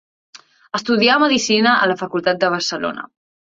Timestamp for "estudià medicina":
0.79-1.75